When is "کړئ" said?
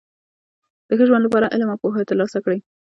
2.45-2.59